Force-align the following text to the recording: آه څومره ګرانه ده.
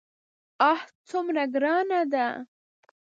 آه 0.69 0.81
څومره 1.07 1.43
ګرانه 1.53 2.01
ده. 2.11 2.27